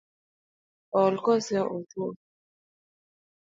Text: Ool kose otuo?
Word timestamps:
Ool 0.99 1.15
kose 1.25 1.57
otuo? 1.75 2.07